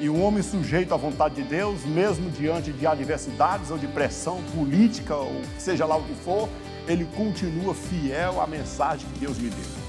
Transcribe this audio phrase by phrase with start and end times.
[0.00, 4.42] E um homem sujeito à vontade de Deus, mesmo diante de adversidades ou de pressão
[4.44, 6.48] política, ou seja lá o que for,
[6.88, 9.80] ele continua fiel à mensagem que Deus me deu.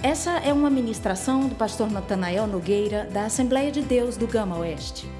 [0.00, 5.10] Essa é uma ministração do pastor Natanael Nogueira, da Assembleia de Deus do Gama Oeste.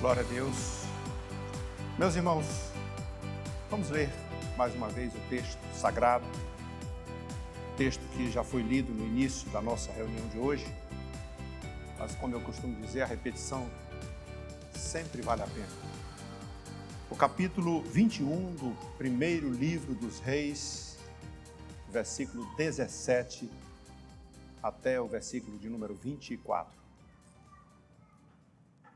[0.00, 0.82] Glória a Deus.
[1.96, 2.46] Meus irmãos,
[3.70, 4.10] vamos ler
[4.58, 6.26] mais uma vez o texto sagrado,
[7.76, 10.66] texto que já foi lido no início da nossa reunião de hoje,
[11.96, 13.70] mas como eu costumo dizer, a repetição
[14.72, 15.68] sempre vale a pena.
[17.08, 20.98] O capítulo 21 do primeiro livro dos Reis,
[21.88, 23.48] versículo 17
[24.60, 26.76] até o versículo de número 24.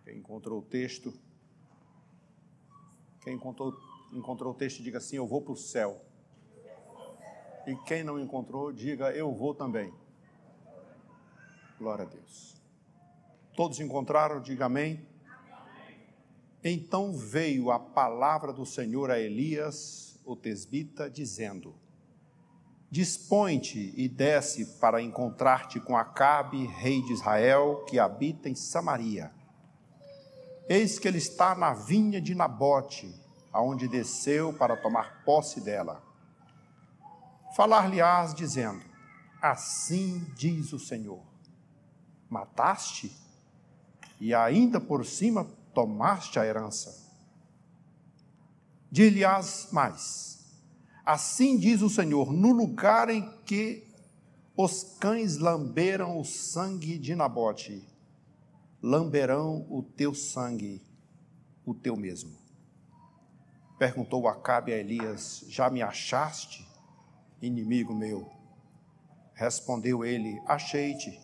[0.05, 1.15] Quem encontrou o texto,
[3.21, 3.73] quem encontrou,
[4.13, 6.01] encontrou o texto, diga assim: Eu vou para o céu.
[7.67, 9.93] E quem não encontrou, diga: Eu vou também.
[11.79, 12.61] Glória a Deus.
[13.57, 15.07] Todos encontraram, diga amém.
[16.65, 21.75] Então veio a palavra do Senhor a Elias, o tesbita, dizendo:
[22.91, 29.33] Dispõe-te e desce para encontrar-te com Acabe, rei de Israel, que habita em Samaria.
[30.69, 33.13] Eis que ele está na vinha de Nabote,
[33.53, 36.03] aonde desceu para tomar posse dela.
[37.55, 38.83] Falar-lhe-ás dizendo:
[39.41, 41.23] Assim diz o Senhor:
[42.29, 43.15] Mataste
[44.21, 47.11] e ainda por cima tomaste a herança.
[48.91, 50.63] Dir-lhe-ás mais:
[51.05, 53.87] Assim diz o Senhor: No lugar em que
[54.57, 57.87] os cães lamberam o sangue de Nabote,
[58.83, 60.83] lamberão o teu sangue,
[61.65, 62.42] o teu mesmo.
[63.83, 66.65] Perguntou Acabe a Elias: Já me achaste,
[67.41, 68.31] inimigo meu?
[69.35, 71.21] Respondeu ele: Achei-te,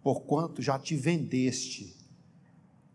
[0.00, 1.96] porquanto já te vendeste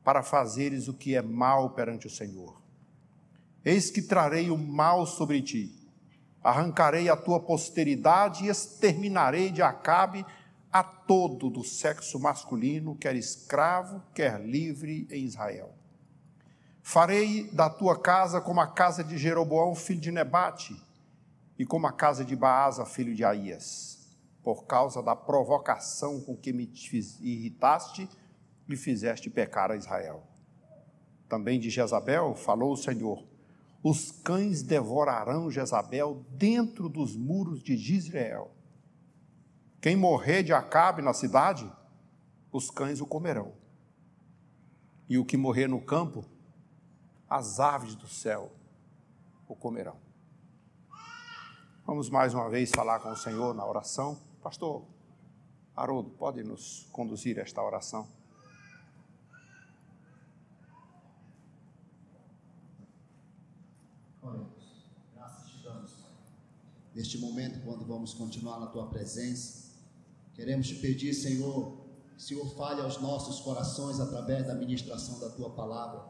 [0.02, 2.62] para fazeres o que é mal perante o Senhor.
[3.66, 5.78] Eis que trarei o mal sobre ti,
[6.42, 10.26] arrancarei a tua posteridade e exterminarei de Acabe
[10.72, 15.79] a todo do sexo masculino, quer escravo, quer livre em Israel.
[16.82, 20.76] Farei da tua casa como a casa de Jeroboão, filho de Nebate,
[21.58, 26.54] e como a casa de Baasa, filho de Aías, por causa da provocação com que
[26.54, 26.72] me
[27.22, 28.10] irritaste
[28.68, 30.24] e fizeste pecar a Israel.
[31.28, 33.24] Também de Jezabel falou o Senhor:
[33.84, 38.52] os cães devorarão Jezabel dentro dos muros de Israel
[39.82, 41.72] quem morrer de Acabe na cidade,
[42.52, 43.54] os cães o comerão.
[45.08, 46.26] E o que morrer no campo,
[47.30, 48.52] as aves do céu
[49.48, 49.98] o comerão.
[51.86, 54.18] Vamos mais uma vez falar com o Senhor na oração.
[54.42, 54.86] Pastor
[55.76, 58.08] Haroldo, pode nos conduzir a esta oração?
[65.16, 66.12] Graças te damos, Pai.
[66.96, 69.70] Neste momento, quando vamos continuar na tua presença,
[70.40, 75.30] Queremos te pedir, Senhor, que o Senhor fale aos nossos corações através da ministração da
[75.32, 76.02] tua palavra.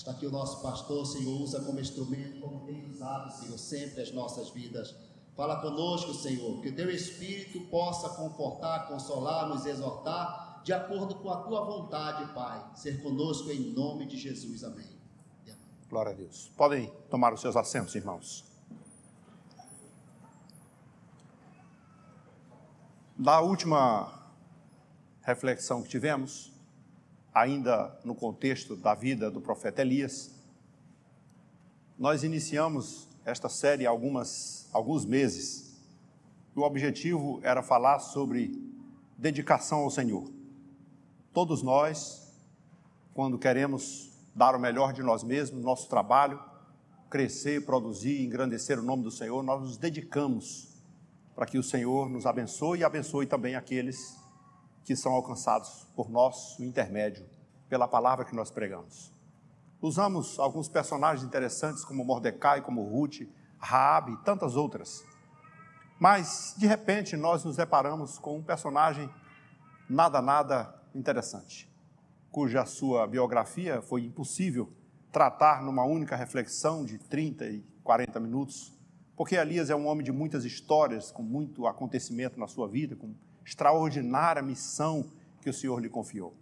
[0.00, 4.10] Está aqui o nosso pastor, Senhor, usa como instrumento, como tem usado, Senhor, sempre as
[4.12, 4.96] nossas vidas.
[5.36, 11.30] Fala conosco, Senhor, que o teu Espírito possa confortar, consolar, nos exortar, de acordo com
[11.30, 12.64] a tua vontade, Pai.
[12.74, 14.64] Ser conosco em nome de Jesus.
[14.64, 14.88] Amém.
[15.86, 16.50] Glória a Deus.
[16.56, 18.42] Podem tomar os seus assentos, irmãos.
[23.18, 24.18] Da última
[25.20, 26.49] reflexão que tivemos,
[27.34, 30.34] ainda no contexto da vida do profeta Elias,
[31.98, 35.78] nós iniciamos esta série há algumas, alguns meses.
[36.54, 38.58] O objetivo era falar sobre
[39.16, 40.30] dedicação ao Senhor.
[41.32, 42.34] Todos nós,
[43.14, 46.42] quando queremos dar o melhor de nós mesmos, nosso trabalho,
[47.08, 50.68] crescer, produzir, engrandecer o nome do Senhor, nós nos dedicamos
[51.34, 54.18] para que o Senhor nos abençoe e abençoe também aqueles
[54.84, 57.28] que são alcançados por nosso intermédio,
[57.68, 59.12] pela palavra que nós pregamos.
[59.80, 63.22] Usamos alguns personagens interessantes como Mordecai, como Ruth,
[63.58, 65.04] Raabe e tantas outras.
[65.98, 69.08] Mas, de repente, nós nos deparamos com um personagem
[69.88, 71.70] nada, nada interessante,
[72.30, 74.72] cuja sua biografia foi impossível
[75.12, 78.80] tratar numa única reflexão de 30 e 40 minutos
[79.20, 83.14] porque Elias é um homem de muitas histórias, com muito acontecimento na sua vida, com
[83.44, 85.04] extraordinária missão
[85.40, 86.34] que o Senhor lhe confiou.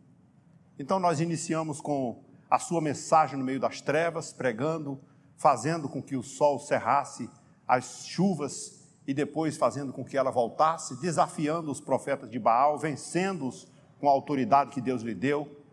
[0.78, 5.00] Então nós iniciamos com a sua mensagem no meio das trevas, pregando,
[5.36, 7.28] fazendo com que o sol cerrasse
[7.66, 13.66] as chuvas e depois fazendo com que ela voltasse, desafiando os profetas de Baal, vencendo-os
[13.98, 15.64] com a autoridade que Deus lhe deu,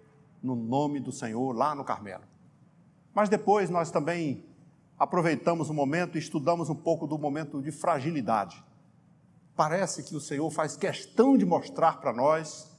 [0.41, 2.23] no nome do Senhor, lá no Carmelo.
[3.13, 4.43] Mas depois nós também
[4.97, 8.63] aproveitamos o momento e estudamos um pouco do momento de fragilidade.
[9.55, 12.69] Parece que o Senhor faz questão de mostrar para nós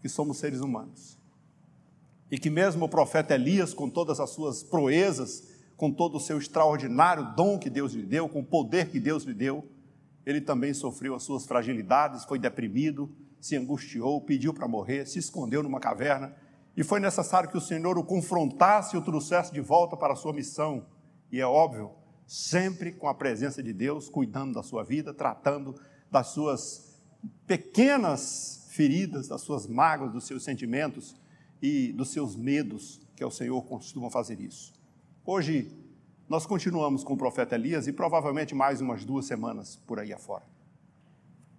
[0.00, 1.18] que somos seres humanos.
[2.30, 6.38] E que mesmo o profeta Elias, com todas as suas proezas, com todo o seu
[6.38, 9.68] extraordinário dom que Deus lhe deu, com o poder que Deus lhe deu,
[10.24, 15.62] ele também sofreu as suas fragilidades, foi deprimido, se angustiou, pediu para morrer, se escondeu
[15.62, 16.34] numa caverna,
[16.76, 20.16] e foi necessário que o Senhor o confrontasse e o trouxesse de volta para a
[20.16, 20.86] sua missão.
[21.30, 21.90] E é óbvio,
[22.26, 25.74] sempre com a presença de Deus, cuidando da sua vida, tratando
[26.10, 27.00] das suas
[27.46, 31.16] pequenas feridas, das suas mágoas, dos seus sentimentos
[31.62, 34.72] e dos seus medos, que é o Senhor costuma fazer isso.
[35.24, 35.72] Hoje,
[36.28, 40.44] nós continuamos com o profeta Elias e provavelmente mais umas duas semanas por aí afora.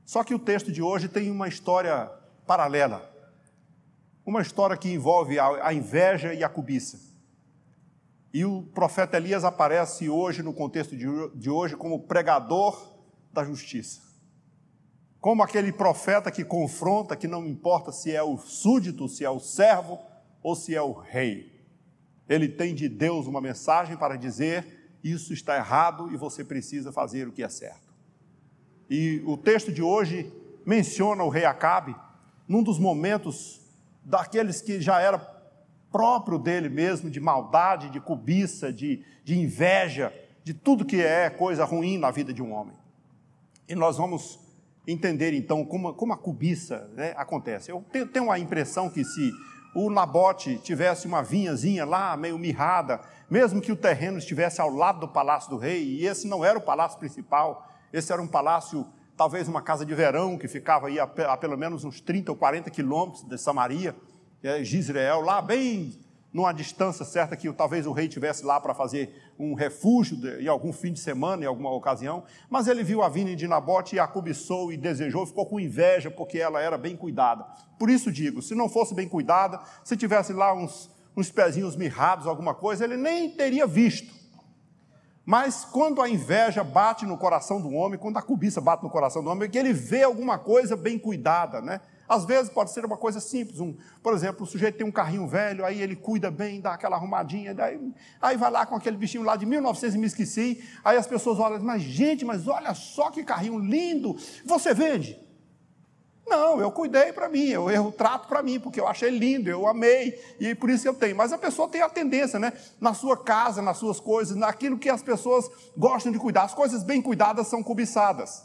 [0.05, 2.09] Só que o texto de hoje tem uma história
[2.45, 3.13] paralela.
[4.25, 7.00] Uma história que envolve a inveja e a cobiça.
[8.33, 12.93] E o profeta Elias aparece hoje, no contexto de hoje, como pregador
[13.33, 14.06] da justiça.
[15.19, 19.39] Como aquele profeta que confronta, que não importa se é o súdito, se é o
[19.39, 19.99] servo
[20.43, 21.51] ou se é o rei.
[22.29, 27.27] Ele tem de Deus uma mensagem para dizer: isso está errado e você precisa fazer
[27.27, 27.93] o que é certo.
[28.89, 30.31] E o texto de hoje
[30.65, 31.95] menciona o rei Acabe
[32.47, 33.61] num dos momentos
[34.03, 35.17] daqueles que já era
[35.91, 41.65] próprio dele mesmo, de maldade, de cobiça, de, de inveja, de tudo que é coisa
[41.65, 42.75] ruim na vida de um homem.
[43.67, 44.39] E nós vamos
[44.88, 47.69] entender então como, como a cobiça né, acontece.
[47.69, 49.31] Eu tenho, a impressão que se
[49.75, 55.01] o Nabote tivesse uma vinhazinha lá, meio mirrada, mesmo que o terreno estivesse ao lado
[55.01, 58.88] do palácio do rei, e esse não era o palácio principal, esse era um palácio,
[59.18, 62.38] talvez uma casa de verão, que ficava aí a, a pelo menos uns 30 ou
[62.38, 63.94] 40 quilômetros de Samaria,
[64.42, 69.33] é, Gisrael, lá bem numa distância certa que talvez o rei tivesse lá para fazer
[69.39, 73.35] um refúgio em algum fim de semana, em alguma ocasião, mas ele viu a vinha
[73.35, 77.45] de Nabote e a cobiçou e desejou, ficou com inveja porque ela era bem cuidada.
[77.79, 82.27] Por isso digo, se não fosse bem cuidada, se tivesse lá uns, uns pezinhos mirrados,
[82.27, 84.18] alguma coisa, ele nem teria visto.
[85.25, 89.21] Mas quando a inveja bate no coração do homem, quando a cobiça bate no coração
[89.21, 91.81] do homem, é que ele vê alguma coisa bem cuidada, né?
[92.07, 95.27] Às vezes pode ser uma coisa simples, um, por exemplo, o sujeito tem um carrinho
[95.27, 97.80] velho, aí ele cuida bem, dá aquela arrumadinha, daí,
[98.21, 101.38] aí vai lá com aquele bichinho lá de 1900 e me esqueci, aí as pessoas
[101.39, 104.15] olham, mas gente, mas olha só que carrinho lindo,
[104.45, 105.27] você vende?
[106.27, 109.65] Não, eu cuidei para mim, eu, eu trato para mim, porque eu achei lindo, eu
[109.65, 111.15] amei, e por isso que eu tenho.
[111.15, 112.51] Mas a pessoa tem a tendência, né?
[112.81, 116.44] Na sua casa, nas suas coisas, naquilo que as pessoas gostam de cuidar.
[116.44, 118.44] As coisas bem cuidadas são cobiçadas.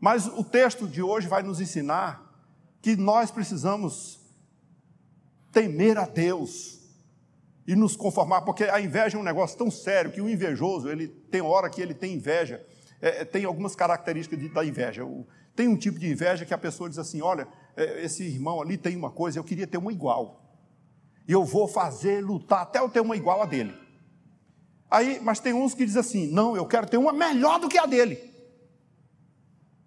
[0.00, 2.26] Mas o texto de hoje vai nos ensinar
[2.82, 4.20] que nós precisamos
[5.52, 6.78] temer a Deus
[7.66, 11.08] e nos conformar, porque a inveja é um negócio tão sério que o invejoso, ele
[11.08, 12.64] tem hora que ele tem inveja,
[13.00, 15.02] é, é tem algumas características de, da inveja.
[15.56, 18.76] Tem um tipo de inveja que a pessoa diz assim: olha, é, esse irmão ali
[18.76, 20.42] tem uma coisa, eu queria ter uma igual.
[21.26, 23.74] E eu vou fazer, lutar até eu ter uma igual a dele.
[24.88, 27.78] Aí, mas tem uns que dizem assim: não, eu quero ter uma melhor do que
[27.78, 28.25] a dele.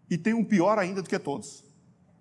[0.10, 1.64] E tem um pior ainda do que todos,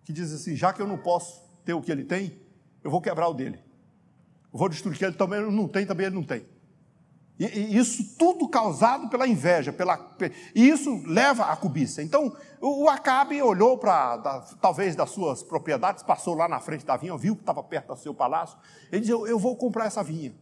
[0.05, 2.39] que diz assim: já que eu não posso ter o que ele tem,
[2.85, 3.59] eu vou quebrar o dele.
[4.53, 6.47] Eu vou destruir o que ele também não tem, também ele não tem.
[7.39, 10.17] E, e isso tudo causado pela inveja, pela,
[10.55, 12.03] e isso leva à cobiça.
[12.03, 14.19] Então, o, o Acabe olhou para,
[14.61, 17.97] talvez, das suas propriedades, passou lá na frente da vinha, viu que estava perto do
[17.97, 18.59] seu palácio,
[18.91, 20.35] ele disse: eu, eu vou comprar essa vinha.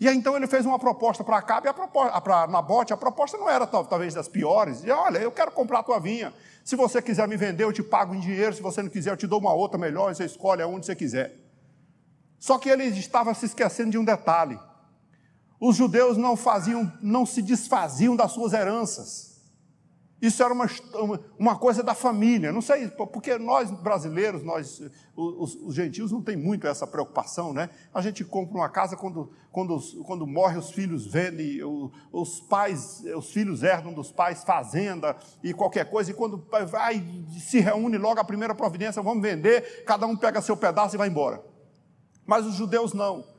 [0.00, 1.68] E aí então ele fez uma proposta para Acabe,
[2.22, 4.78] para Nabote, a proposta não era talvez das piores.
[4.78, 6.32] Dizia, olha, eu quero comprar a tua vinha.
[6.64, 8.54] Se você quiser me vender, eu te pago em dinheiro.
[8.54, 10.14] Se você não quiser, eu te dou uma outra melhor.
[10.14, 11.34] Você escolhe aonde você quiser.
[12.38, 14.58] Só que ele estava se esquecendo de um detalhe.
[15.60, 19.33] Os judeus não faziam, não se desfaziam das suas heranças.
[20.22, 20.66] Isso era uma,
[21.38, 22.52] uma coisa da família.
[22.52, 24.80] Não sei, porque nós brasileiros, nós,
[25.14, 27.68] os, os gentios, não tem muito essa preocupação, né?
[27.92, 31.58] A gente compra uma casa quando, quando, quando morre, os filhos vendem,
[32.10, 37.04] os pais, os filhos herdam dos pais fazenda e qualquer coisa, e quando vai,
[37.38, 41.08] se reúne logo a primeira providência, vamos vender, cada um pega seu pedaço e vai
[41.08, 41.44] embora.
[42.24, 43.33] Mas os judeus não.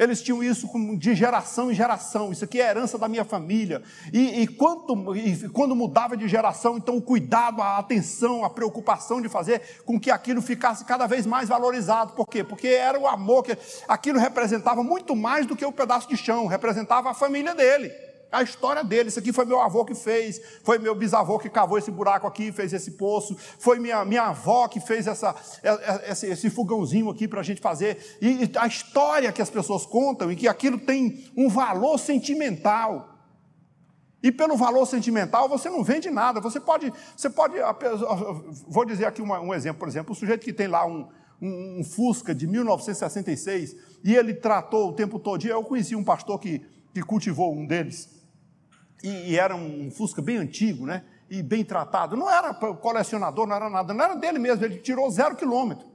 [0.00, 0.66] Eles tinham isso
[0.96, 2.32] de geração em geração.
[2.32, 3.82] Isso aqui é herança da minha família.
[4.10, 9.20] E, e, quanto, e quando mudava de geração, então o cuidado, a atenção, a preocupação
[9.20, 12.14] de fazer com que aquilo ficasse cada vez mais valorizado.
[12.14, 12.42] Por quê?
[12.42, 16.46] Porque era o amor que aquilo representava muito mais do que o pedaço de chão,
[16.46, 18.09] representava a família dele.
[18.30, 19.08] A história dele.
[19.08, 22.52] Isso aqui foi meu avô que fez, foi meu bisavô que cavou esse buraco aqui,
[22.52, 25.34] fez esse poço, foi minha, minha avó que fez essa,
[26.08, 28.18] esse, esse fogãozinho aqui para a gente fazer.
[28.20, 33.08] E a história que as pessoas contam e que aquilo tem um valor sentimental.
[34.22, 36.40] E pelo valor sentimental você não vende nada.
[36.40, 37.54] Você pode, você pode,
[38.68, 41.08] vou dizer aqui um exemplo, por exemplo, o sujeito que tem lá um,
[41.40, 45.44] um, um Fusca de 1966 e ele tratou o tempo todo.
[45.46, 46.60] Eu conheci um pastor que,
[46.94, 48.19] que cultivou um deles
[49.02, 51.04] e, e era um Fusca bem antigo, né?
[51.28, 52.16] E bem tratado.
[52.16, 54.64] Não era colecionador, não era nada, não era dele mesmo.
[54.64, 55.88] Ele tirou zero quilômetro.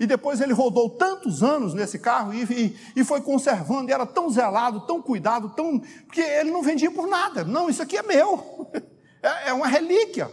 [0.00, 4.06] E depois ele rodou tantos anos nesse carro e, e, e, foi conservando, e era
[4.06, 5.78] tão zelado, tão cuidado, tão.
[6.06, 7.44] porque ele não vendia por nada.
[7.44, 8.70] Não, isso aqui é meu.
[9.24, 10.28] É, é uma relíquia.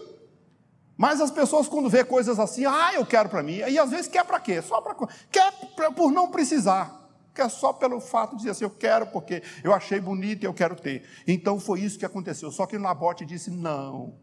[0.98, 3.58] Mas as pessoas, quando vê coisas assim, ah, eu quero para mim.
[3.58, 4.64] E às vezes quer para quê?
[4.64, 4.96] Só para.
[5.32, 6.99] Quer pra, por não precisar.
[7.40, 10.54] Quer só pelo fato de dizer assim, eu quero porque eu achei bonito e eu
[10.54, 11.04] quero ter.
[11.26, 12.52] Então foi isso que aconteceu.
[12.52, 14.14] Só que Nabote disse: não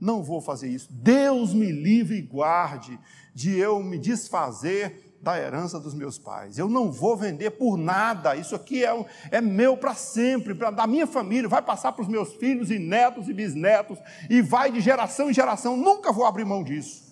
[0.00, 0.88] não vou fazer isso.
[0.90, 2.98] Deus me livre e guarde
[3.34, 6.58] de eu me desfazer da herança dos meus pais.
[6.58, 8.36] Eu não vou vender por nada.
[8.36, 11.48] Isso aqui é, é meu para sempre, pra, da minha família.
[11.48, 13.98] Vai passar para os meus filhos e netos e bisnetos,
[14.30, 15.76] e vai de geração em geração.
[15.76, 17.08] Nunca vou abrir mão disso.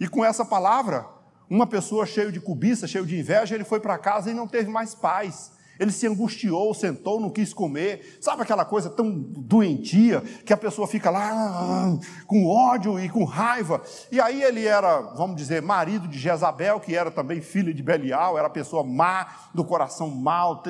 [0.00, 1.06] E com essa palavra,
[1.52, 4.70] uma pessoa cheia de cobiça, cheia de inveja, ele foi para casa e não teve
[4.70, 5.52] mais paz.
[5.78, 8.18] Ele se angustiou, sentou, não quis comer.
[8.20, 13.82] Sabe aquela coisa tão doentia que a pessoa fica lá com ódio e com raiva?
[14.10, 18.38] E aí ele era, vamos dizer, marido de Jezabel, que era também filho de Belial,
[18.38, 20.62] era pessoa má, do coração mau,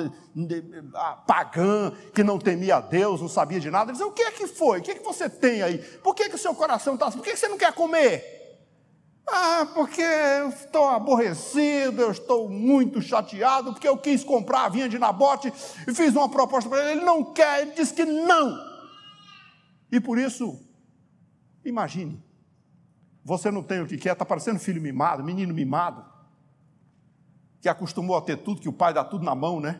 [1.25, 3.91] pagã, que não temia a Deus, não sabia de nada.
[3.91, 4.79] Ele dizia: O que é que foi?
[4.79, 5.77] O que é que você tem aí?
[5.77, 7.17] Por que, que o seu coração está assim?
[7.17, 8.42] Por que, que você não quer comer?
[9.27, 14.89] Ah, porque eu estou aborrecido, eu estou muito chateado, porque eu quis comprar a vinha
[14.89, 15.51] de Nabote
[15.87, 18.57] e fiz uma proposta para ele, ele não quer, ele disse que não.
[19.91, 20.59] E por isso,
[21.63, 22.21] imagine,
[23.23, 26.03] você não tem o que quer, está parecendo filho mimado, menino mimado,
[27.61, 29.79] que acostumou a ter tudo, que o pai dá tudo na mão, né?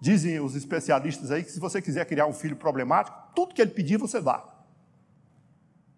[0.00, 3.70] Dizem os especialistas aí que se você quiser criar um filho problemático, tudo que ele
[3.70, 4.44] pedir você dá.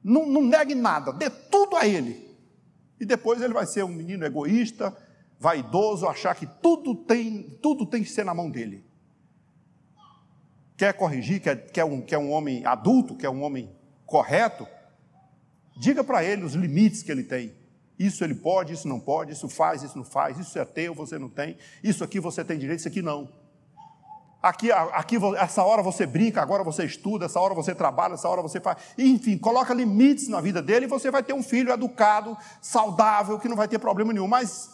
[0.04, 2.25] Não, não negue nada, dê tudo a ele.
[2.98, 4.96] E depois ele vai ser um menino egoísta,
[5.38, 8.84] vaidoso, achar que tudo tem, tudo tem que ser na mão dele.
[10.76, 13.70] Quer corrigir, quer, quer, um, quer um homem adulto, quer um homem
[14.04, 14.66] correto,
[15.78, 17.54] diga para ele os limites que ele tem.
[17.98, 21.18] Isso ele pode, isso não pode, isso faz, isso não faz, isso é teu, você
[21.18, 23.28] não tem, isso aqui você tem direito, isso aqui não.
[24.46, 28.40] Aqui, aqui, essa hora você brinca, agora você estuda, essa hora você trabalha, essa hora
[28.40, 28.78] você faz.
[28.96, 33.48] Enfim, coloca limites na vida dele e você vai ter um filho educado, saudável, que
[33.48, 34.28] não vai ter problema nenhum.
[34.28, 34.70] Mas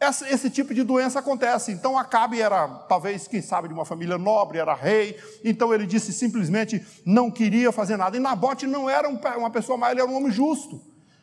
[0.00, 1.72] esse, esse tipo de doença acontece.
[1.72, 5.18] Então Acabe era, talvez, quem sabe, de uma família nobre, era rei.
[5.42, 8.16] Então ele disse simplesmente não queria fazer nada.
[8.16, 10.80] E Nabote não era uma pessoa má, ele era um homem justo.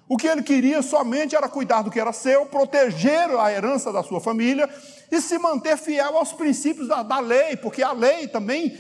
[0.10, 4.02] O que ele queria somente era cuidar do que era seu, proteger a herança da
[4.02, 4.70] sua família
[5.12, 8.78] e se manter fiel aos princípios da, da, lei, porque a lei também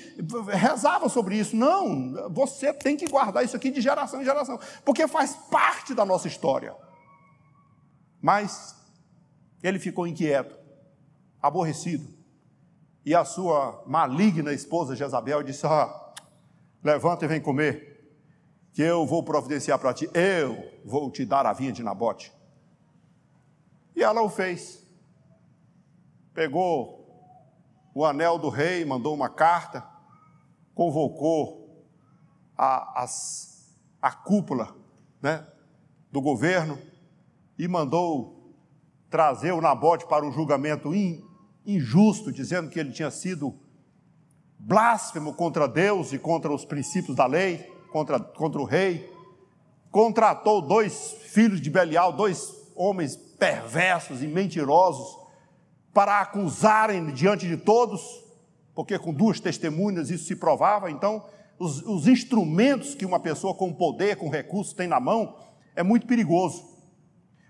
[0.48, 1.56] rezava sobre isso.
[1.56, 6.06] Não, você tem que guardar isso aqui de geração em geração, porque faz parte da
[6.06, 6.74] nossa história.
[8.22, 8.74] Mas
[9.62, 10.58] ele ficou inquieto,
[11.42, 12.08] aborrecido,
[13.06, 16.14] e a sua maligna esposa Jezabel disse: ah,
[16.82, 17.97] levanta e vem comer
[18.78, 22.32] que eu vou providenciar para ti, eu vou te dar a vinha de Nabote.
[23.96, 24.86] E ela o fez.
[26.32, 27.04] Pegou
[27.96, 29.84] o anel do rei, mandou uma carta,
[30.76, 31.88] convocou
[32.56, 34.76] a, as, a cúpula
[35.24, 35.44] né,
[36.12, 36.78] do governo
[37.58, 38.54] e mandou
[39.10, 41.26] trazer o Nabote para um julgamento in,
[41.66, 43.60] injusto, dizendo que ele tinha sido
[44.60, 49.12] blasfemo contra Deus e contra os princípios da lei contra, contra o rei,
[49.92, 55.18] contratou dois filhos de Belial, dois homens perversos e mentirosos,
[55.94, 58.02] para acusarem diante de todos,
[58.76, 60.92] porque com duas testemunhas isso se provava.
[60.92, 61.26] Então,
[61.58, 65.36] os, os instrumentos que uma pessoa com poder, com recursos tem na mão,
[65.76, 66.77] é muito perigoso.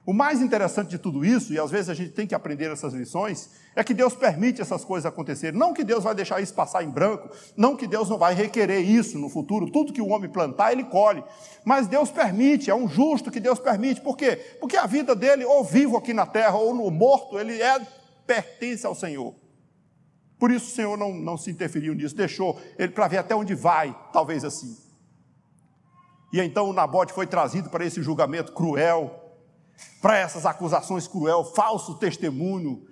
[0.07, 2.93] O mais interessante de tudo isso, e às vezes a gente tem que aprender essas
[2.93, 5.59] lições, é que Deus permite essas coisas acontecerem.
[5.59, 8.79] Não que Deus vai deixar isso passar em branco, não que Deus não vai requerer
[8.79, 9.69] isso no futuro.
[9.69, 11.21] Tudo que o homem plantar, ele colhe.
[11.65, 13.99] Mas Deus permite, é um justo que Deus permite.
[13.99, 14.37] Por quê?
[14.61, 17.77] Porque a vida dele, ou vivo aqui na terra, ou no morto, ele é
[18.25, 19.35] pertence ao Senhor.
[20.39, 23.53] Por isso o Senhor não, não se interferiu nisso, deixou ele para ver até onde
[23.53, 24.77] vai, talvez assim.
[26.31, 29.26] E então o Nabote foi trazido para esse julgamento cruel,
[30.01, 32.85] para essas acusações cruel, falso testemunho,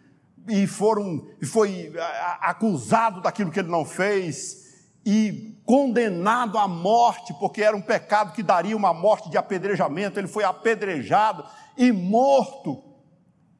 [0.48, 1.92] e foram, foi
[2.40, 4.66] acusado daquilo que ele não fez,
[5.06, 10.28] e condenado à morte, porque era um pecado que daria uma morte de apedrejamento, ele
[10.28, 11.44] foi apedrejado
[11.78, 12.95] e morto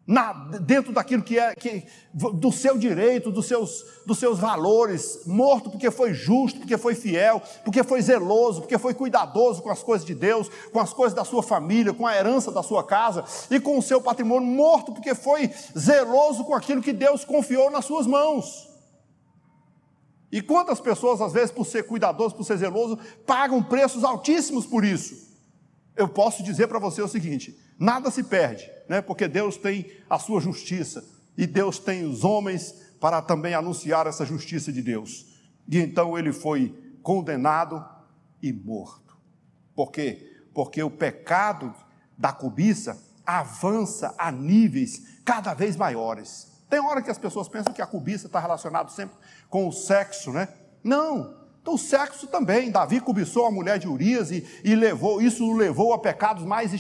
[0.08, 1.84] na, dentro daquilo que é que,
[2.14, 7.42] do seu direito, dos seus, dos seus valores, morto porque foi justo, porque foi fiel,
[7.64, 11.26] porque foi zeloso, porque foi cuidadoso com as coisas de Deus, com as coisas da
[11.26, 15.16] sua família, com a herança da sua casa e com o seu patrimônio, morto porque
[15.16, 18.70] foi zeloso com aquilo que Deus confiou nas suas mãos.
[20.32, 24.84] E quantas pessoas, às vezes, por ser cuidadoso, por ser zeloso, pagam preços altíssimos por
[24.84, 25.34] isso?
[25.96, 29.02] Eu posso dizer para você o seguinte: nada se perde, né?
[29.02, 31.04] porque Deus tem a sua justiça
[31.38, 35.26] e Deus tem os homens para também anunciar essa justiça de Deus.
[35.68, 37.86] E então ele foi condenado
[38.42, 39.18] e morto.
[39.76, 40.44] Por quê?
[40.54, 41.74] Porque o pecado
[42.18, 46.52] da cobiça avança a níveis cada vez maiores.
[46.70, 49.18] Tem hora que as pessoas pensam que a cobiça está relacionada sempre
[49.50, 50.48] com o sexo, né?
[50.84, 51.45] Não.
[51.66, 52.70] Então, o sexo também.
[52.70, 56.72] Davi cobiçou a mulher de Urias e, e levou, isso o levou a pecados mais,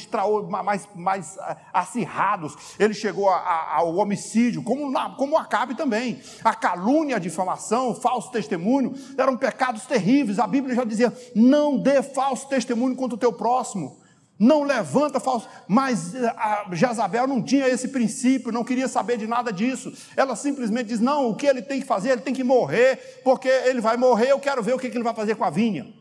[0.63, 2.55] mais, mais ah, acirrados.
[2.77, 6.21] Ele chegou a, a, ao homicídio, como, como Acabe também.
[6.43, 10.37] A calúnia, a difamação, o falso testemunho eram pecados terríveis.
[10.37, 14.04] A Bíblia já dizia: não dê falso testemunho contra o teu próximo.
[14.37, 15.47] Não levanta falso.
[15.67, 16.35] Mas eh,
[16.73, 19.93] Jezabel não tinha esse princípio, não queria saber de nada disso.
[20.15, 22.09] Ela simplesmente diz: não, o que ele tem que fazer?
[22.09, 25.15] Ele tem que morrer, porque ele vai morrer, eu quero ver o que ele vai
[25.15, 25.93] fazer com a vinha.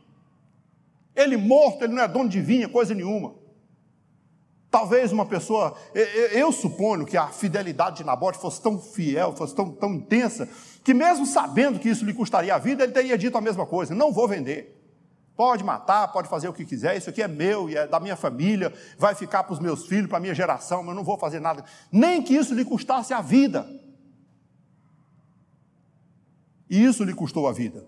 [1.15, 3.35] Ele morto, ele não é dono de vinha, coisa nenhuma.
[4.69, 5.77] Talvez uma pessoa,
[6.33, 10.49] eu suponho que a fidelidade de Nabote fosse tão fiel, fosse tão, tão intensa,
[10.83, 13.95] que mesmo sabendo que isso lhe custaria a vida, ele teria dito a mesma coisa:
[13.95, 14.84] não vou vender.
[15.37, 18.15] Pode matar, pode fazer o que quiser, isso aqui é meu e é da minha
[18.15, 21.19] família, vai ficar para os meus filhos, para a minha geração, mas eu não vou
[21.19, 23.69] fazer nada, nem que isso lhe custasse a vida.
[26.71, 27.85] E isso lhe custou a vida,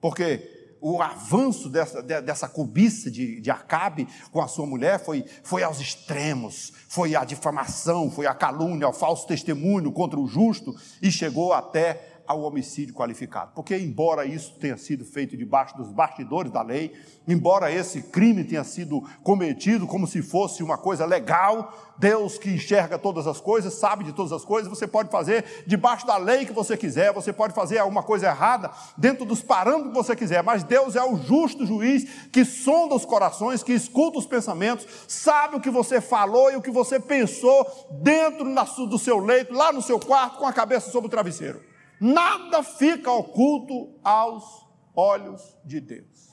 [0.00, 5.62] porque o avanço dessa, dessa cobiça de, de Acabe com a sua mulher foi, foi
[5.62, 11.10] aos extremos, foi a difamação, foi a calúnia, o falso testemunho contra o justo, e
[11.10, 13.52] chegou até ao homicídio qualificado.
[13.54, 16.94] Porque, embora isso tenha sido feito debaixo dos bastidores da lei,
[17.26, 22.98] embora esse crime tenha sido cometido como se fosse uma coisa legal, Deus que enxerga
[22.98, 26.52] todas as coisas, sabe de todas as coisas, você pode fazer debaixo da lei que
[26.52, 30.62] você quiser, você pode fazer alguma coisa errada dentro dos parâmetros que você quiser, mas
[30.62, 35.60] Deus é o justo juiz que sonda os corações, que escuta os pensamentos, sabe o
[35.60, 37.66] que você falou e o que você pensou
[38.02, 38.44] dentro
[38.86, 41.77] do seu leito, lá no seu quarto, com a cabeça sobre o travesseiro.
[42.00, 46.28] Nada fica oculto aos olhos de Deus.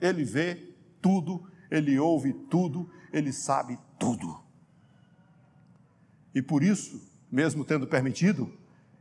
[0.00, 4.40] Ele vê tudo, ele ouve tudo, ele sabe tudo.
[6.34, 8.52] E por isso, mesmo tendo permitido,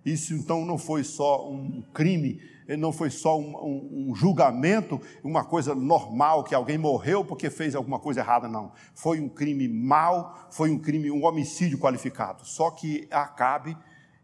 [0.03, 2.41] isso então não foi só um crime,
[2.77, 7.75] não foi só um, um, um, julgamento, uma coisa normal que alguém morreu porque fez
[7.75, 8.71] alguma coisa errada, não.
[8.93, 12.45] Foi um crime mau, foi um crime, um homicídio qualificado.
[12.45, 13.77] Só que Acabe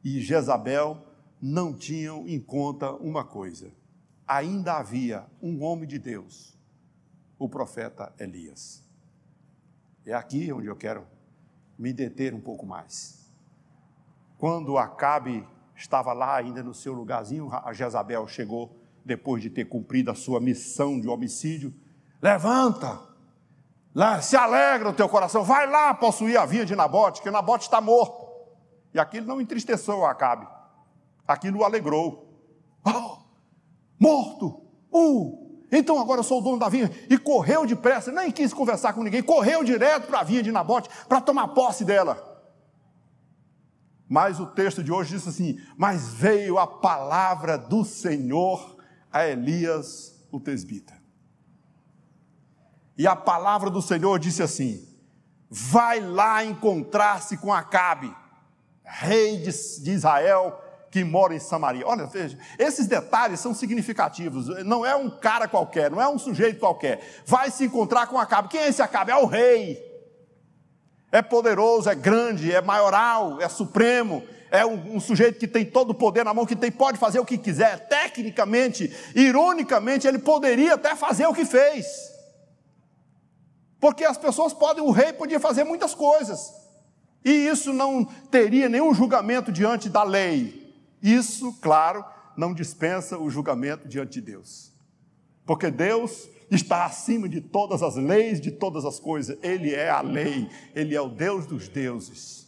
[0.04, 1.04] e Jezabel
[1.48, 3.72] não tinham em conta uma coisa:
[4.28, 6.58] ainda havia um homem de Deus,
[7.38, 8.84] o profeta Elias.
[10.04, 11.06] É aqui onde eu quero
[11.78, 13.32] me deter um pouco mais.
[14.40, 20.10] Quando Acabe estava lá ainda no seu lugarzinho, a Jezabel chegou depois de ter cumprido
[20.10, 21.72] a sua missão de homicídio.
[22.22, 23.00] Levanta,
[23.94, 27.66] lá, se alegra o teu coração, vai lá possuir a vinha de Nabote, que Nabote
[27.66, 28.26] está morto.
[28.96, 30.55] E aquilo não entristeceu Acabe.
[31.28, 32.28] Aquilo o alegrou.
[32.86, 33.18] Oh,
[34.00, 34.62] morto!
[34.92, 35.46] Uh!
[35.72, 36.92] Então agora eu sou o dono da vinha.
[37.10, 40.90] E correu depressa, nem quis conversar com ninguém, correu direto para a vinha de Nabote
[41.10, 42.34] para tomar posse dela.
[44.08, 48.78] Mas o texto de hoje diz assim: Mas veio a palavra do Senhor
[49.12, 50.94] a Elias, o tesbita.
[52.98, 54.88] E a palavra do Senhor disse assim:
[55.50, 58.16] Vai lá encontrar-se com Acabe,
[58.84, 61.86] rei de Israel, que mora em Samaria.
[61.86, 64.48] Olha, veja, esses detalhes são significativos.
[64.64, 67.02] Não é um cara qualquer, não é um sujeito qualquer.
[67.26, 68.50] Vai se encontrar com Acabe.
[68.50, 69.12] Quem é esse Acabe?
[69.12, 69.84] É o rei.
[71.12, 74.24] É poderoso, é grande, é maioral, é supremo.
[74.52, 77.20] É um, um sujeito que tem todo o poder na mão, que tem, pode fazer
[77.20, 77.88] o que quiser.
[77.88, 81.86] Tecnicamente, ironicamente, ele poderia até fazer o que fez.
[83.80, 86.54] Porque as pessoas podem, o rei podia fazer muitas coisas.
[87.24, 90.65] E isso não teria nenhum julgamento diante da lei.
[91.06, 92.04] Isso, claro,
[92.36, 94.74] não dispensa o julgamento diante de Deus.
[95.46, 99.38] Porque Deus está acima de todas as leis, de todas as coisas.
[99.44, 102.45] Ele é a lei, ele é o Deus dos deuses.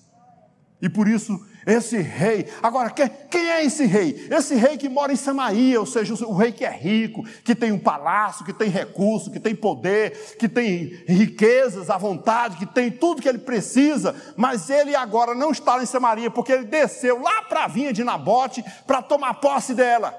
[0.79, 2.47] E por isso, esse rei.
[2.61, 4.27] Agora, quem, é esse rei?
[4.29, 7.71] Esse rei que mora em Samaria, ou seja, o rei que é rico, que tem
[7.71, 12.91] um palácio, que tem recurso, que tem poder, que tem riquezas à vontade, que tem
[12.91, 17.41] tudo que ele precisa, mas ele agora não está em Samaria, porque ele desceu lá
[17.41, 20.15] para a vinha de Nabote para tomar posse dela.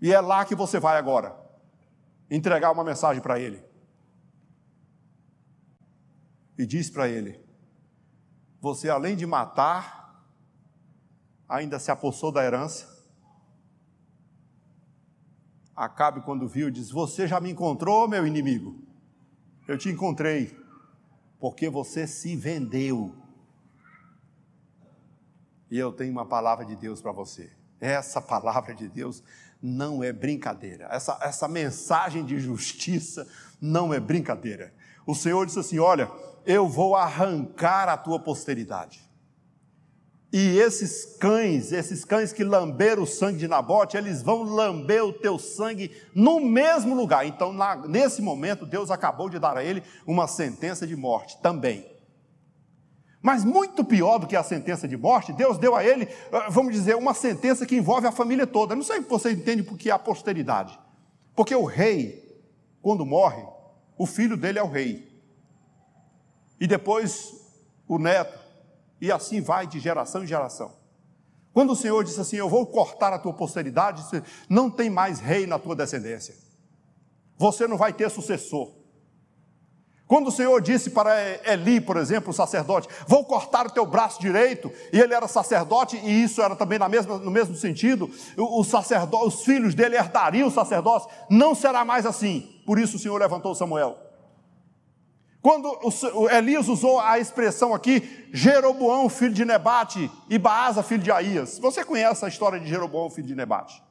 [0.00, 1.34] E é lá que você vai agora
[2.30, 3.62] entregar uma mensagem para ele.
[6.56, 7.43] E diz para ele:
[8.64, 10.24] você além de matar,
[11.46, 12.88] ainda se apossou da herança.
[15.76, 18.82] Acabe quando viu, diz: Você já me encontrou, meu inimigo?
[19.68, 20.58] Eu te encontrei,
[21.38, 23.14] porque você se vendeu.
[25.70, 27.52] E eu tenho uma palavra de Deus para você.
[27.78, 29.22] Essa palavra de Deus
[29.60, 30.88] não é brincadeira.
[30.90, 33.28] Essa, essa mensagem de justiça
[33.60, 34.72] não é brincadeira.
[35.06, 36.10] O Senhor disse assim: Olha,
[36.46, 39.02] eu vou arrancar a tua posteridade.
[40.36, 45.12] E esses cães, esses cães que lamberam o sangue de Nabote, eles vão lamber o
[45.12, 47.24] teu sangue no mesmo lugar.
[47.24, 51.86] Então, na, nesse momento, Deus acabou de dar a ele uma sentença de morte também.
[53.22, 56.74] Mas muito pior do que a sentença de morte, Deus deu a ele, ah, vamos
[56.74, 58.74] dizer, uma sentença que envolve a família toda.
[58.74, 60.76] Não sei se você entende por que a posteridade.
[61.36, 62.44] Porque o rei,
[62.82, 63.42] quando morre,
[63.96, 65.13] o filho dele é o rei
[66.60, 67.32] e depois
[67.86, 68.38] o neto,
[69.00, 70.72] e assim vai de geração em geração.
[71.52, 74.04] Quando o Senhor disse assim: Eu vou cortar a tua posteridade,
[74.48, 76.34] não tem mais rei na tua descendência,
[77.38, 78.72] você não vai ter sucessor.
[80.06, 81.14] Quando o Senhor disse para
[81.50, 85.96] Eli, por exemplo, o sacerdote, vou cortar o teu braço direito, e ele era sacerdote,
[85.96, 89.96] e isso era também na mesma, no mesmo sentido, o, o sacerdote, os filhos dele
[89.96, 92.60] herdariam o sacerdócio, não será mais assim.
[92.66, 94.03] Por isso o Senhor levantou Samuel.
[95.44, 95.78] Quando
[96.30, 101.58] Elias usou a expressão aqui, Jeroboão, filho de Nebate, e Baasa, filho de Aías.
[101.58, 103.84] Você conhece a história de Jeroboão, filho de Nebate?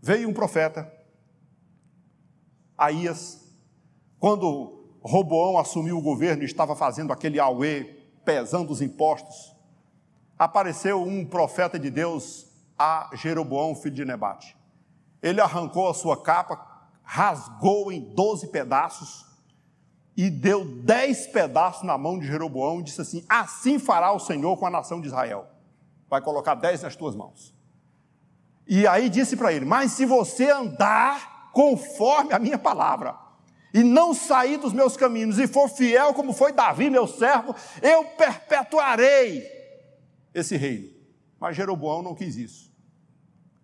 [0.00, 0.90] Veio um profeta,
[2.78, 3.52] Aías,
[4.18, 7.84] quando Roboão assumiu o governo e estava fazendo aquele auê,
[8.24, 9.54] pesando os impostos,
[10.38, 12.46] apareceu um profeta de Deus
[12.78, 14.56] a Jeroboão, filho de Nebate.
[15.22, 19.25] Ele arrancou a sua capa, rasgou em doze pedaços,
[20.16, 24.56] e deu dez pedaços na mão de Jeroboão e disse assim: Assim fará o Senhor
[24.56, 25.46] com a nação de Israel.
[26.08, 27.54] Vai colocar dez nas tuas mãos.
[28.66, 33.14] E aí disse para ele: Mas se você andar conforme a minha palavra,
[33.74, 38.04] e não sair dos meus caminhos, e for fiel como foi Davi, meu servo, eu
[38.04, 39.44] perpetuarei
[40.32, 40.88] esse reino.
[41.38, 42.65] Mas Jeroboão não quis isso.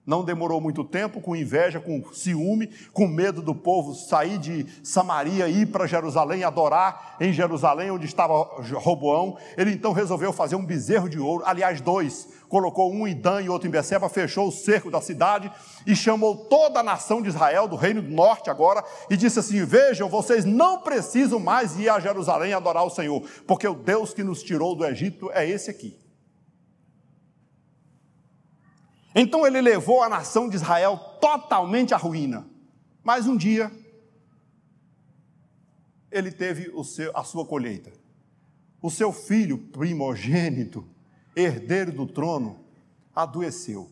[0.04, 5.46] Não demorou muito tempo, com inveja, com ciúme, com medo do povo sair de Samaria
[5.46, 8.34] e ir para Jerusalém, adorar em Jerusalém, onde estava
[8.74, 9.38] Roboão.
[9.56, 12.28] Ele então resolveu fazer um bezerro de ouro, aliás, dois.
[12.48, 15.50] Colocou um em Dan e outro em Beceba, fechou o cerco da cidade
[15.86, 19.64] e chamou toda a nação de Israel, do reino do norte agora, e disse assim:
[19.64, 24.24] Vejam, vocês não precisam mais ir a Jerusalém adorar o Senhor, porque o Deus que
[24.24, 26.01] nos tirou do Egito é esse aqui.
[29.14, 32.46] Então ele levou a nação de Israel totalmente à ruína.
[33.02, 33.70] Mas um dia,
[36.10, 37.92] ele teve seu, a sua colheita.
[38.80, 40.86] O seu filho primogênito,
[41.36, 42.64] herdeiro do trono,
[43.14, 43.90] adoeceu.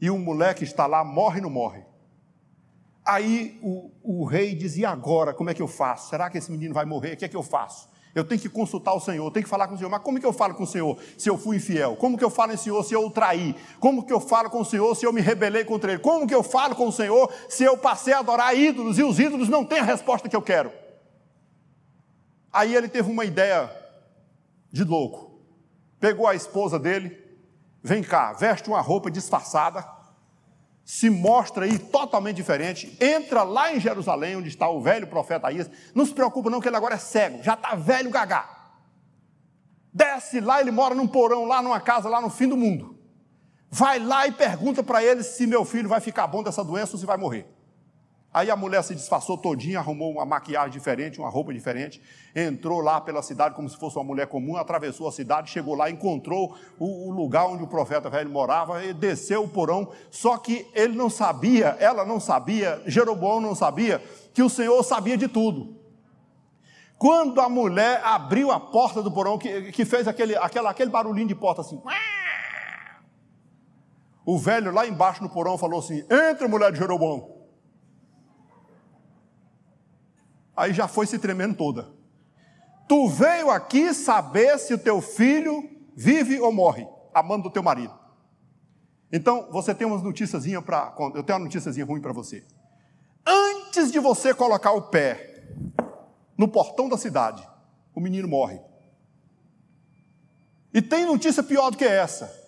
[0.00, 1.84] E o moleque está lá, morre não morre?
[3.04, 6.08] Aí o, o rei dizia: agora, como é que eu faço?
[6.08, 7.14] Será que esse menino vai morrer?
[7.14, 7.88] O que é que eu faço?
[8.14, 9.88] Eu tenho que consultar o Senhor, eu tenho que falar com o Senhor.
[9.88, 11.94] Mas como que eu falo com o Senhor se eu fui infiel?
[11.96, 13.54] Como que eu falo com o Senhor se eu o traí?
[13.78, 16.00] Como que eu falo com o Senhor se eu me rebelei contra Ele?
[16.00, 19.18] Como que eu falo com o Senhor se eu passei a adorar ídolos e os
[19.18, 20.72] ídolos não têm a resposta que eu quero?
[22.52, 23.70] Aí ele teve uma ideia
[24.72, 25.40] de louco.
[26.00, 27.16] Pegou a esposa dele,
[27.82, 29.86] vem cá, veste uma roupa disfarçada,
[30.90, 35.70] se mostra aí totalmente diferente, entra lá em Jerusalém, onde está o velho profeta Aías,
[35.94, 38.72] não se preocupa não que ele agora é cego, já está velho gagá.
[39.94, 42.98] Desce lá, ele mora num porão, lá numa casa, lá no fim do mundo.
[43.70, 46.98] Vai lá e pergunta para ele se meu filho vai ficar bom dessa doença ou
[46.98, 47.46] se vai morrer.
[48.32, 52.00] Aí a mulher se disfarçou todinha, arrumou uma maquiagem diferente, uma roupa diferente,
[52.34, 55.90] entrou lá pela cidade como se fosse uma mulher comum, atravessou a cidade, chegou lá,
[55.90, 60.64] encontrou o, o lugar onde o profeta velho morava, e desceu o porão, só que
[60.74, 64.00] ele não sabia, ela não sabia, Jeroboão não sabia,
[64.32, 65.76] que o Senhor sabia de tudo.
[66.96, 71.26] Quando a mulher abriu a porta do porão, que, que fez aquele, aquele, aquele barulhinho
[71.26, 71.82] de porta assim,
[74.24, 77.39] o velho lá embaixo no porão falou assim: Entra, mulher de Jeroboão.
[80.56, 81.88] Aí já foi se tremendo toda.
[82.88, 87.94] Tu veio aqui saber se o teu filho vive ou morre, amando o teu marido.
[89.12, 90.94] Então, você tem umas notícias para.
[91.14, 92.44] Eu tenho uma notícia ruim para você.
[93.26, 95.44] Antes de você colocar o pé
[96.36, 97.46] no portão da cidade,
[97.94, 98.60] o menino morre.
[100.72, 102.38] E tem notícia pior do que essa.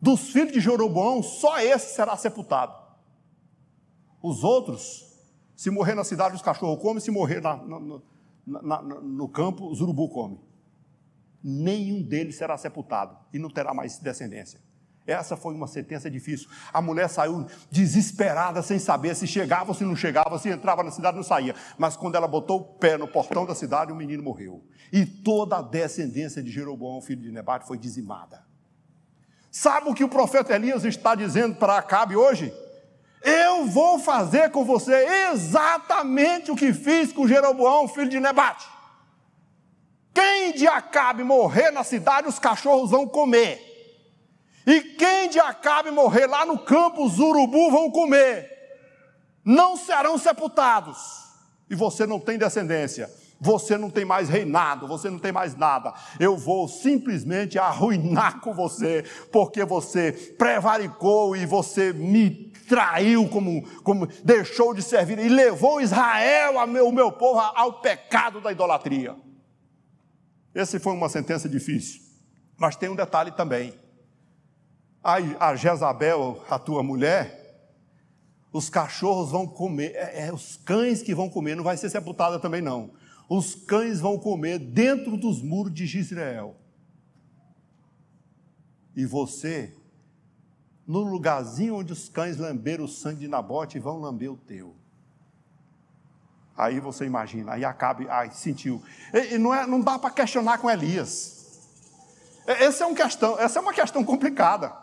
[0.00, 2.74] Dos filhos de Jeroboão, só esse será sepultado.
[4.22, 5.09] Os outros,
[5.60, 7.54] se morrer na cidade, os cachorros comem, se morrer na,
[8.46, 10.40] na, na, no campo, os urubu comem.
[11.44, 14.58] Nenhum deles será sepultado e não terá mais descendência.
[15.06, 16.48] Essa foi uma sentença difícil.
[16.72, 20.90] A mulher saiu desesperada, sem saber se chegava ou se não chegava, se entrava na
[20.90, 21.54] cidade ou não saía.
[21.76, 24.64] Mas quando ela botou o pé no portão da cidade, o menino morreu.
[24.90, 28.46] E toda a descendência de Jeroboão, filho de Nebate, foi dizimada.
[29.50, 32.50] Sabe o que o profeta Elias está dizendo para Acabe hoje?
[33.22, 34.94] Eu vou fazer com você
[35.30, 38.66] exatamente o que fiz com Jeroboão, filho de Nebate.
[40.14, 43.66] Quem de Acabe morrer na cidade, os cachorros vão comer.
[44.66, 48.50] E quem de Acabe morrer lá no campo, os urubu vão comer.
[49.44, 50.98] Não serão sepultados.
[51.68, 53.10] E você não tem descendência.
[53.40, 55.94] Você não tem mais reinado, você não tem mais nada.
[56.18, 64.06] Eu vou simplesmente arruinar com você, porque você prevaricou e você me traiu, como, como
[64.22, 69.16] deixou de servir e levou Israel, meu, o meu povo, ao pecado da idolatria.
[70.54, 72.02] Essa foi uma sentença difícil.
[72.58, 73.72] Mas tem um detalhe também.
[75.02, 75.16] A,
[75.48, 77.40] a Jezabel, a tua mulher,
[78.52, 82.38] os cachorros vão comer, é, é, os cães que vão comer, não vai ser sepultada
[82.38, 82.90] também não.
[83.30, 86.56] Os cães vão comer dentro dos muros de Israel.
[88.96, 89.72] E você,
[90.84, 94.74] no lugarzinho onde os cães lamberam o sangue de Nabote, vão lamber o teu.
[96.56, 98.82] Aí você imagina, aí acabe, aí sentiu.
[99.14, 101.62] E, e não, é, não dá para questionar com Elias.
[102.44, 104.74] Essa é, um questão, essa é uma questão complicada.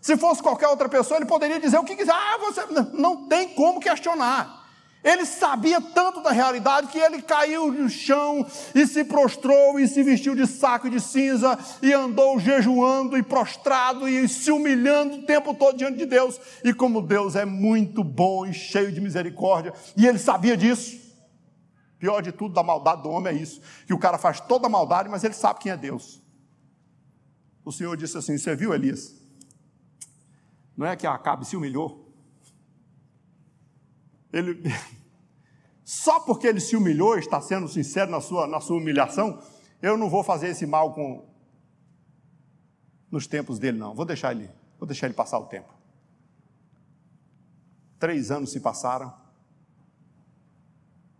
[0.00, 2.14] Se fosse qualquer outra pessoa, ele poderia dizer o que quiser.
[2.14, 4.64] Ah, você não tem como questionar.
[5.04, 10.02] Ele sabia tanto da realidade que ele caiu no chão e se prostrou e se
[10.02, 15.54] vestiu de saco de cinza e andou jejuando e prostrado e se humilhando o tempo
[15.54, 16.40] todo diante de Deus.
[16.64, 21.06] E como Deus é muito bom e cheio de misericórdia, e ele sabia disso.
[21.98, 24.70] Pior de tudo da maldade do homem é isso, que o cara faz toda a
[24.70, 26.20] maldade, mas ele sabe quem é Deus.
[27.64, 29.14] O Senhor disse assim: Você viu, Elias?
[30.76, 32.05] Não é que Acabe se humilhou.
[34.36, 34.62] Ele,
[35.84, 39.42] só porque ele se humilhou, está sendo sincero na sua, na sua humilhação,
[39.80, 41.24] eu não vou fazer esse mal com
[43.10, 43.94] nos tempos dele, não.
[43.94, 45.72] Vou deixar ele, vou deixar ele passar o tempo.
[47.98, 49.12] Três anos se passaram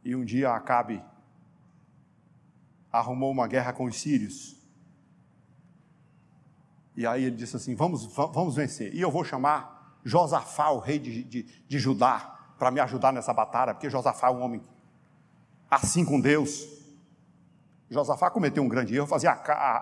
[0.04, 1.02] e um dia Acabe
[2.92, 4.56] arrumou uma guerra com os sírios.
[6.96, 8.94] E aí ele disse assim: vamos, vamos vencer.
[8.94, 13.32] E eu vou chamar Josafá, o rei de, de, de Judá, para me ajudar nessa
[13.32, 14.62] batalha, porque Josafá é um homem
[15.70, 16.66] assim com Deus.
[17.90, 19.32] Josafá cometeu um grande erro, fazia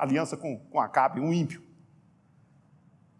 [0.01, 1.63] aliança com, com Acabe, um ímpio.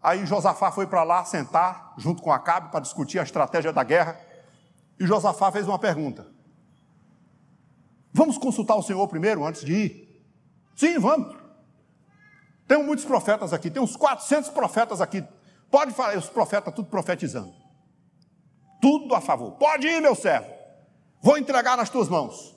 [0.01, 4.19] Aí Josafá foi para lá sentar junto com Acabe para discutir a estratégia da guerra.
[4.99, 6.27] E Josafá fez uma pergunta:
[8.13, 10.25] Vamos consultar o Senhor primeiro antes de ir?
[10.75, 11.35] Sim, vamos.
[12.67, 15.23] Tem muitos profetas aqui, tem uns 400 profetas aqui.
[15.71, 17.64] Pode falar, os profetas tudo profetizando.
[18.85, 19.53] Tudo a favor.
[19.53, 20.47] Pode ir, meu servo.
[21.19, 22.55] Vou entregar nas tuas mãos.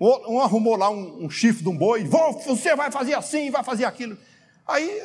[0.00, 2.08] Um arrumou lá um, um chifre de um boi.
[2.46, 4.16] você vai fazer assim, vai fazer aquilo.
[4.66, 5.02] Aí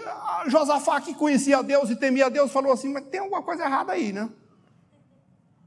[0.48, 4.14] Josafá, que conhecia Deus e temia Deus, falou assim: Mas tem alguma coisa errada aí,
[4.14, 4.30] né?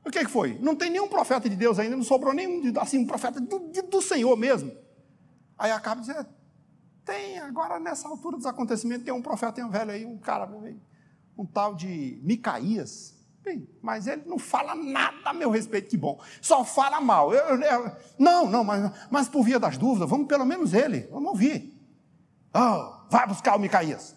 [0.02, 0.58] O que, que foi?
[0.62, 4.00] Não tem nenhum profeta de Deus ainda, não sobrou nenhum, assim, um profeta do, do
[4.00, 4.72] Senhor mesmo.
[5.58, 6.26] Aí acaba dizendo:
[7.04, 10.48] tem, agora nessa altura dos acontecimentos, tem um profeta, tem um velho aí, um cara,
[11.36, 13.20] um tal de Micaías.
[13.42, 16.20] Bem, mas ele não fala nada a meu respeito, que bom.
[16.40, 17.34] Só fala mal.
[17.34, 21.30] Eu, eu, não, não, mas, mas por via das dúvidas, vamos pelo menos ele, vamos
[21.30, 21.76] ouvir.
[22.54, 24.14] Oh, vai buscar o Micaías.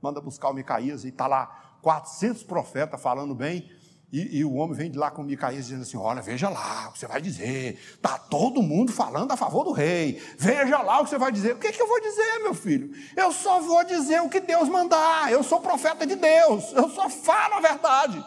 [0.00, 3.68] Manda buscar o Micaías e está lá 400 profetas falando bem.
[4.12, 6.92] E, e, o homem vem de lá com Micaías dizendo assim: Olha, veja lá o
[6.92, 7.78] que você vai dizer.
[7.94, 10.22] Está todo mundo falando a favor do rei.
[10.36, 11.54] Veja lá o que você vai dizer.
[11.54, 12.94] O que, que eu vou dizer, meu filho?
[13.16, 15.32] Eu só vou dizer o que Deus mandar.
[15.32, 16.74] Eu sou profeta de Deus.
[16.74, 18.22] Eu só falo a verdade.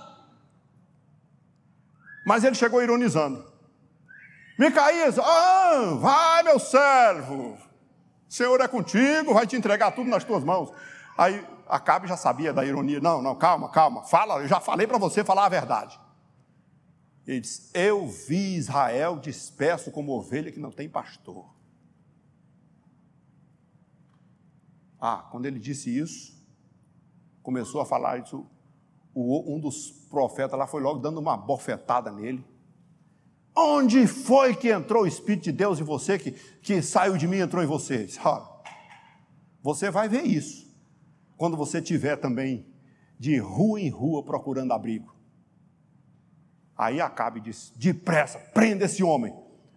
[2.25, 3.45] Mas ele chegou ironizando.
[4.57, 7.59] Micaías, ah, vai, meu servo.
[8.27, 10.71] O Senhor é contigo, vai te entregar tudo nas tuas mãos.
[11.17, 12.99] Aí Acabe já sabia da ironia.
[12.99, 14.03] Não, não, calma, calma.
[14.03, 15.99] Fala, eu já falei para você falar a verdade.
[17.25, 21.53] Ele diz: Eu vi Israel disperso como ovelha que não tem pastor.
[25.01, 26.35] Ah, quando ele disse isso,
[27.41, 28.45] começou a falar isso,
[29.15, 32.45] um dos profetas lá foi logo dando uma bofetada nele.
[33.57, 37.37] Onde foi que entrou o Espírito de Deus em você, que, que saiu de mim
[37.37, 38.07] e entrou em você?
[39.63, 40.64] Você vai ver isso
[41.37, 42.65] quando você tiver também
[43.19, 45.15] de rua em rua procurando abrigo.
[46.77, 49.33] Aí Acabe disse: depressa, prenda esse homem,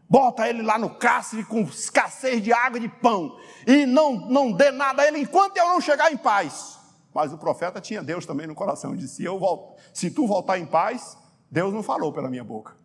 [0.09, 4.53] bota ele lá no cárcere com escassez de água e de pão, e não, não
[4.53, 6.79] dê nada a ele enquanto eu não chegar em paz.
[7.15, 10.59] Mas o profeta tinha Deus também no coração, e disse: eu volto, se tu voltar
[10.59, 11.17] em paz,
[11.51, 12.78] Deus não falou pela minha boca.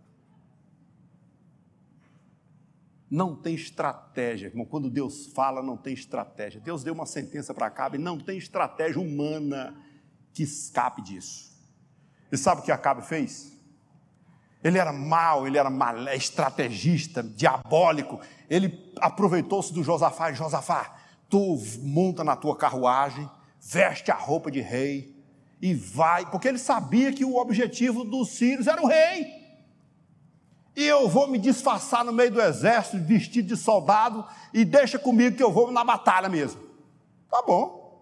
[3.13, 4.65] Não tem estratégia, irmão.
[4.65, 6.60] Quando Deus fala, não tem estratégia.
[6.60, 9.76] Deus deu uma sentença para Acabe, não tem estratégia humana
[10.34, 11.56] que escape disso.
[12.32, 13.54] E sabe o que Acabe fez?
[14.63, 18.19] Ele era mau, ele era mal, estrategista, diabólico.
[18.49, 20.95] Ele aproveitou-se do Josafá e Josafá,
[21.30, 23.30] tu monta na tua carruagem,
[23.62, 25.15] veste a roupa de rei
[25.62, 29.43] e vai, porque ele sabia que o objetivo dos sírios era o rei.
[30.76, 35.36] E eu vou me disfarçar no meio do exército, vestido de soldado, e deixa comigo
[35.38, 36.62] que eu vou na batalha mesmo.
[37.30, 38.02] Tá bom.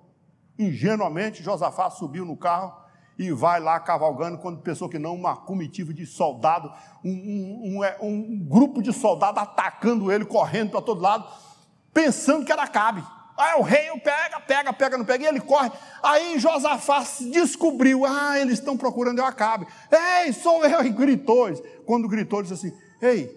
[0.58, 2.74] Ingenuamente, Josafá subiu no carro
[3.18, 6.72] e vai lá cavalgando, quando pensou que não, uma comitiva de soldado,
[7.04, 11.28] um, um, um, é, um grupo de soldados atacando ele, correndo para todo lado,
[11.94, 13.04] pensando que era Cabe.
[13.42, 15.72] Aí o rei pega, pega, pega, não pega, e ele corre.
[16.04, 19.66] Aí Josafá descobriu, ah, eles estão procurando eu Acabe.
[19.92, 21.52] Ei, sou eu, e gritou.
[21.84, 23.36] Quando gritou, disse assim, ei,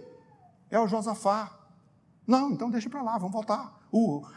[0.71, 1.51] é o Josafá.
[2.27, 3.81] Não, então deixa para lá, vamos voltar.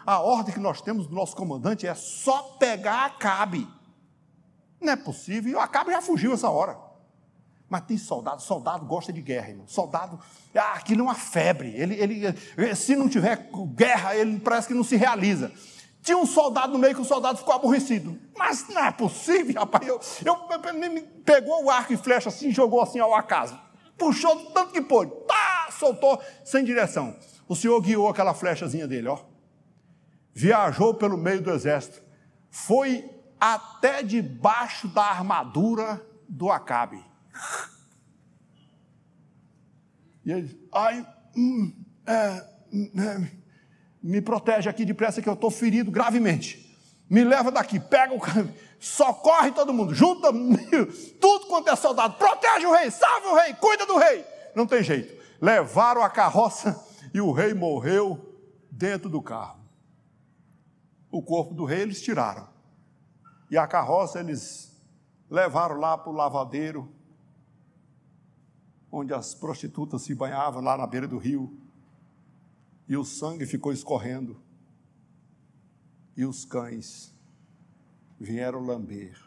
[0.06, 3.68] A ordem que nós temos do nosso comandante é só pegar Acabe.
[4.80, 6.87] Não é possível, e o Acabe já fugiu essa hora.
[7.70, 9.68] Mas tem soldado, soldado gosta de guerra, irmão.
[9.68, 10.20] Soldado,
[10.56, 11.74] ah, aquilo é uma febre.
[11.76, 15.52] Ele, ele, se não tiver guerra, ele parece que não se realiza.
[16.02, 18.18] Tinha um soldado no meio que o soldado ficou aborrecido.
[18.38, 19.86] Mas não é possível, rapaz.
[19.86, 23.60] Eu, eu me pegou o arco e flecha assim, jogou assim ao acaso.
[23.98, 25.12] Puxou tanto que pôde.
[25.28, 27.14] Tá, soltou sem direção.
[27.48, 29.20] O senhor guiou aquela flechazinha dele, ó.
[30.34, 32.02] Viajou pelo meio do exército.
[32.50, 37.04] Foi até debaixo da armadura do Acabe.
[40.26, 41.74] E ele, ai, hum,
[42.06, 43.32] é, é,
[44.04, 46.68] me protege aqui depressa que eu estou ferido gravemente.
[47.10, 48.20] Me leva daqui, pega o
[48.80, 50.28] socorre todo mundo, junta
[51.22, 54.26] tudo quanto é soldado, protege o rei, salve o rei, cuida do rei.
[54.54, 55.16] Não tem jeito.
[55.42, 58.36] Levaram a carroça e o rei morreu
[58.70, 59.60] dentro do carro.
[61.10, 62.50] O corpo do rei eles tiraram.
[63.50, 64.78] E a carroça eles
[65.30, 66.94] levaram lá para o lavadeiro
[68.92, 71.56] onde as prostitutas se banhavam lá na beira do rio,
[72.88, 74.42] e o sangue ficou escorrendo,
[76.16, 77.14] e os cães
[78.20, 79.22] vieram lamber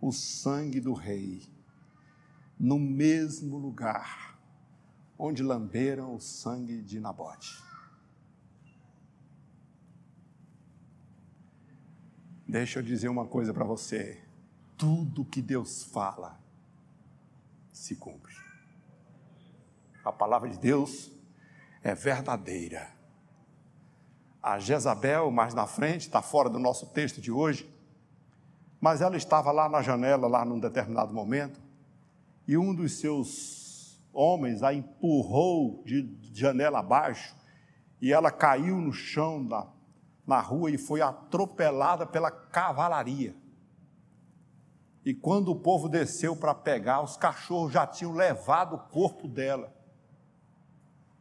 [0.00, 1.42] o sangue do rei
[2.58, 4.30] no mesmo lugar
[5.18, 7.62] onde lamberam o sangue de Nabote.
[12.48, 14.20] Deixa eu dizer uma coisa para você.
[14.76, 16.40] Tudo que Deus fala
[17.72, 18.19] se cumpre.
[20.04, 21.10] A palavra de Deus
[21.82, 22.88] é verdadeira.
[24.42, 27.68] A Jezabel, mais na frente, está fora do nosso texto de hoje,
[28.80, 31.60] mas ela estava lá na janela, lá num determinado momento,
[32.48, 37.36] e um dos seus homens a empurrou de janela abaixo,
[38.00, 39.66] e ela caiu no chão na,
[40.26, 43.36] na rua e foi atropelada pela cavalaria.
[45.04, 49.79] E quando o povo desceu para pegar, os cachorros já tinham levado o corpo dela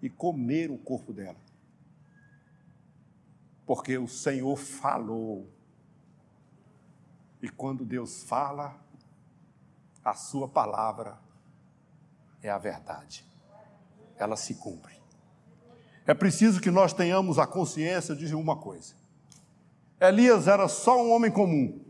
[0.01, 1.37] e comeram o corpo dela.
[3.65, 5.47] Porque o Senhor falou.
[7.41, 8.79] E quando Deus fala,
[10.03, 11.17] a sua palavra
[12.41, 13.25] é a verdade.
[14.17, 14.99] Ela se cumpre.
[16.05, 18.95] É preciso que nós tenhamos a consciência de uma coisa.
[20.01, 21.89] Elias era só um homem comum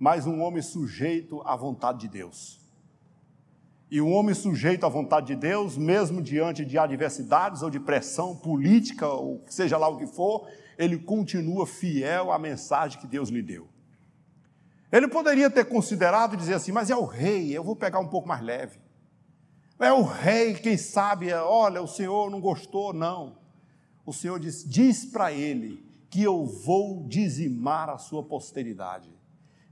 [0.00, 2.59] mas um homem sujeito à vontade de Deus.
[3.90, 8.36] E um homem sujeito à vontade de Deus, mesmo diante de adversidades ou de pressão
[8.36, 10.46] política, ou seja lá o que for,
[10.78, 13.68] ele continua fiel à mensagem que Deus lhe deu.
[14.92, 18.08] Ele poderia ter considerado e dizer assim: mas é o rei, eu vou pegar um
[18.08, 18.78] pouco mais leve.
[19.80, 23.38] É o rei, quem sabe, olha, o senhor não gostou, não.
[24.06, 29.10] O senhor diz: diz para ele que eu vou dizimar a sua posteridade.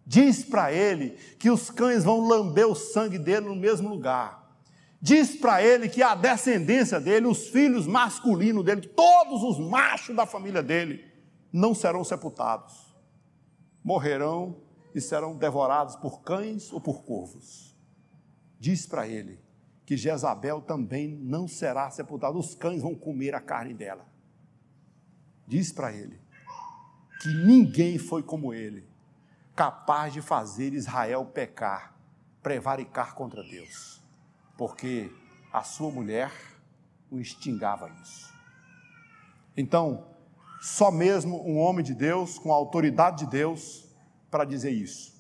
[0.09, 4.51] Diz para ele que os cães vão lamber o sangue dele no mesmo lugar.
[5.03, 10.25] Diz para ele que a descendência dele, os filhos masculinos dele, todos os machos da
[10.25, 11.05] família dele,
[11.53, 12.97] não serão sepultados,
[13.85, 14.57] morrerão
[14.95, 17.77] e serão devorados por cães ou por corvos.
[18.59, 19.39] Diz para ele
[19.85, 24.07] que Jezabel também não será sepultada, os cães vão comer a carne dela.
[25.47, 26.19] Diz para ele
[27.21, 28.88] que ninguém foi como ele,
[29.59, 31.93] capaz de fazer Israel pecar,
[32.41, 34.01] prevaricar contra Deus,
[34.57, 35.13] porque
[35.53, 36.31] a sua mulher
[37.11, 38.33] o instigava isso.
[39.57, 40.15] Então,
[40.61, 43.89] só mesmo um homem de Deus, com a autoridade de Deus,
[44.31, 45.13] para dizer isso.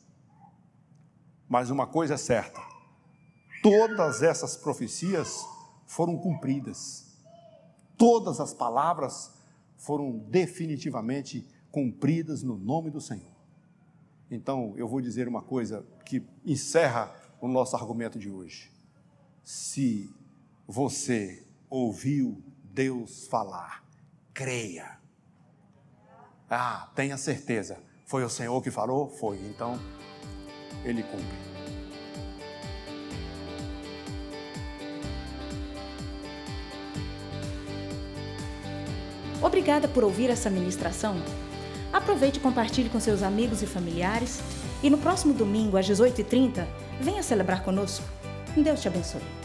[1.48, 2.60] Mas uma coisa é certa:
[3.60, 5.44] todas essas profecias
[5.84, 7.12] foram cumpridas,
[7.96, 9.32] todas as palavras
[9.76, 13.37] foram definitivamente cumpridas no nome do Senhor.
[14.30, 18.70] Então, eu vou dizer uma coisa que encerra o nosso argumento de hoje.
[19.42, 20.10] Se
[20.66, 23.82] você ouviu Deus falar,
[24.34, 24.98] creia.
[26.50, 27.78] Ah, tenha certeza.
[28.04, 29.08] Foi o Senhor que falou?
[29.08, 29.38] Foi.
[29.38, 29.78] Então,
[30.84, 31.48] Ele cumpre.
[39.42, 41.16] Obrigada por ouvir essa ministração.
[41.92, 44.40] Aproveite e compartilhe com seus amigos e familiares.
[44.82, 46.66] E no próximo domingo, às 18h30,
[47.00, 48.04] venha celebrar conosco.
[48.56, 49.37] Deus te abençoe.